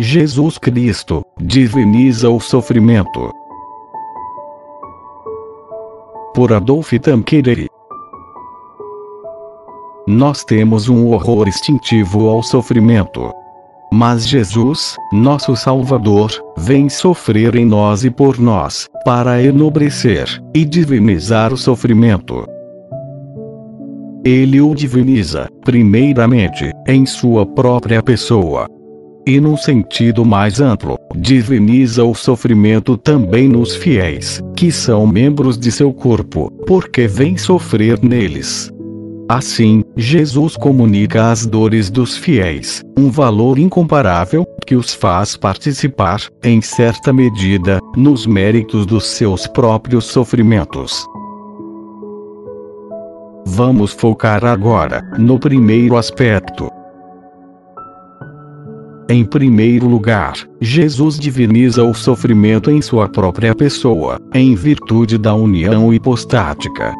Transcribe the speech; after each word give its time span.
Jesus 0.00 0.58
Cristo 0.58 1.24
diviniza 1.36 2.30
o 2.30 2.38
sofrimento. 2.38 3.32
Por 6.32 6.52
Adolf 6.52 6.92
Tanqueray. 7.02 7.66
Nós 10.06 10.44
temos 10.44 10.88
um 10.88 11.08
horror 11.08 11.48
instintivo 11.48 12.28
ao 12.28 12.44
sofrimento. 12.44 13.32
Mas 13.90 14.28
Jesus, 14.28 14.96
nosso 15.12 15.56
Salvador, 15.56 16.30
vem 16.58 16.88
sofrer 16.88 17.54
em 17.56 17.64
nós 17.64 18.04
e 18.04 18.10
por 18.10 18.38
nós, 18.38 18.86
para 19.04 19.42
enobrecer 19.42 20.28
e 20.54 20.64
divinizar 20.64 21.52
o 21.52 21.56
sofrimento. 21.56 22.46
Ele 24.24 24.60
o 24.60 24.74
diviniza, 24.74 25.48
primeiramente, 25.64 26.70
em 26.86 27.06
sua 27.06 27.46
própria 27.46 28.02
pessoa, 28.02 28.66
e 29.26 29.40
num 29.40 29.56
sentido 29.56 30.24
mais 30.24 30.60
amplo, 30.60 30.98
diviniza 31.14 32.04
o 32.04 32.14
sofrimento 32.14 32.96
também 32.96 33.48
nos 33.48 33.74
fiéis, 33.74 34.42
que 34.54 34.70
são 34.70 35.06
membros 35.06 35.58
de 35.58 35.72
seu 35.72 35.92
corpo, 35.92 36.50
porque 36.66 37.06
vem 37.06 37.36
sofrer 37.36 38.02
neles. 38.02 38.70
Assim, 39.28 39.84
Jesus 40.00 40.56
comunica 40.56 41.32
as 41.32 41.44
dores 41.44 41.90
dos 41.90 42.16
fiéis, 42.16 42.84
um 42.96 43.10
valor 43.10 43.58
incomparável, 43.58 44.46
que 44.64 44.76
os 44.76 44.94
faz 44.94 45.36
participar, 45.36 46.22
em 46.44 46.62
certa 46.62 47.12
medida, 47.12 47.80
nos 47.96 48.24
méritos 48.24 48.86
dos 48.86 49.08
seus 49.08 49.48
próprios 49.48 50.04
sofrimentos. 50.04 51.04
Vamos 53.44 53.90
focar 53.90 54.44
agora 54.44 55.02
no 55.18 55.36
primeiro 55.36 55.96
aspecto, 55.96 56.70
em 59.10 59.24
primeiro 59.24 59.88
lugar, 59.88 60.34
Jesus 60.60 61.18
diviniza 61.18 61.82
o 61.82 61.94
sofrimento 61.94 62.70
em 62.70 62.82
sua 62.82 63.08
própria 63.08 63.54
pessoa, 63.54 64.20
em 64.34 64.54
virtude 64.54 65.16
da 65.16 65.34
união 65.34 65.92
hipostática. 65.94 66.92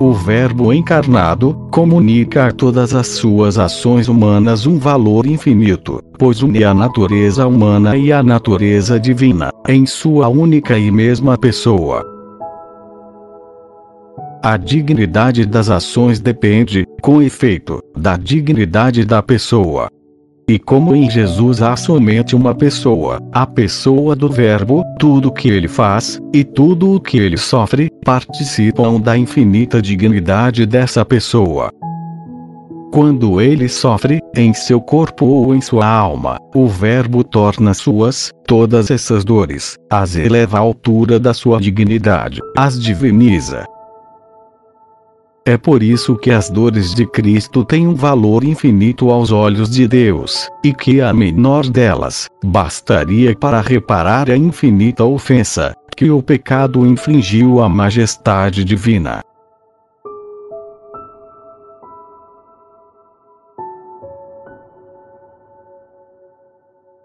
O 0.00 0.12
Verbo 0.12 0.72
encarnado 0.72 1.54
comunica 1.70 2.46
a 2.46 2.52
todas 2.52 2.92
as 2.94 3.06
suas 3.06 3.58
ações 3.58 4.08
humanas 4.08 4.66
um 4.66 4.76
valor 4.76 5.24
infinito, 5.24 6.02
pois 6.18 6.42
une 6.42 6.64
a 6.64 6.74
natureza 6.74 7.46
humana 7.46 7.96
e 7.96 8.12
a 8.12 8.20
natureza 8.20 8.98
divina, 8.98 9.50
em 9.68 9.86
sua 9.86 10.28
única 10.28 10.76
e 10.76 10.90
mesma 10.90 11.38
pessoa. 11.38 12.04
A 14.42 14.56
dignidade 14.56 15.46
das 15.46 15.70
ações 15.70 16.20
depende, 16.20 16.84
com 17.00 17.22
efeito, 17.22 17.80
da 17.96 18.16
dignidade 18.16 19.04
da 19.04 19.22
pessoa. 19.22 19.88
E 20.46 20.58
como 20.58 20.94
em 20.94 21.08
Jesus 21.08 21.62
há 21.62 21.74
somente 21.74 22.36
uma 22.36 22.54
pessoa, 22.54 23.18
a 23.32 23.46
pessoa 23.46 24.14
do 24.14 24.28
Verbo, 24.28 24.84
tudo 24.98 25.28
o 25.28 25.32
que 25.32 25.48
ele 25.48 25.68
faz, 25.68 26.20
e 26.34 26.44
tudo 26.44 26.94
o 26.94 27.00
que 27.00 27.16
ele 27.16 27.38
sofre, 27.38 27.88
participam 28.04 29.00
da 29.00 29.16
infinita 29.16 29.80
dignidade 29.80 30.66
dessa 30.66 31.04
pessoa. 31.04 31.72
Quando 32.92 33.40
ele 33.40 33.68
sofre, 33.68 34.20
em 34.36 34.54
seu 34.54 34.80
corpo 34.80 35.26
ou 35.26 35.52
em 35.52 35.60
sua 35.60 35.84
alma, 35.84 36.38
o 36.54 36.68
Verbo 36.68 37.24
torna 37.24 37.74
suas, 37.74 38.30
todas 38.46 38.88
essas 38.88 39.24
dores, 39.24 39.76
as 39.90 40.14
eleva 40.14 40.58
à 40.58 40.60
altura 40.60 41.18
da 41.18 41.34
sua 41.34 41.58
dignidade, 41.60 42.40
as 42.56 42.80
diviniza. 42.80 43.64
É 45.46 45.58
por 45.58 45.82
isso 45.82 46.16
que 46.16 46.30
as 46.30 46.48
dores 46.48 46.94
de 46.94 47.04
Cristo 47.06 47.64
têm 47.64 47.86
um 47.86 47.94
valor 47.94 48.44
infinito 48.44 49.10
aos 49.10 49.30
olhos 49.30 49.68
de 49.68 49.86
Deus, 49.88 50.48
e 50.64 50.72
que 50.72 51.00
a 51.00 51.12
menor 51.12 51.68
delas 51.68 52.28
bastaria 52.42 53.36
para 53.36 53.60
reparar 53.60 54.30
a 54.30 54.36
infinita 54.36 55.04
ofensa 55.04 55.74
que 55.94 56.10
o 56.10 56.22
pecado 56.22 56.86
infligiu 56.86 57.62
à 57.62 57.68
majestade 57.68 58.64
divina. 58.64 59.22